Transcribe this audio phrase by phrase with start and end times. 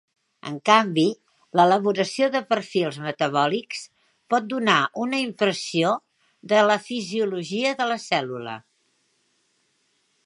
[0.49, 1.03] En canvi,
[1.59, 3.83] l'elaboració de perfils metabòlics
[4.35, 5.93] pot donar una impressió
[6.55, 8.59] de la fisiologia de la cèl·lula.